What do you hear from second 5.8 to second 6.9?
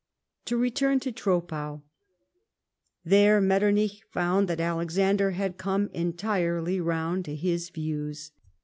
entirely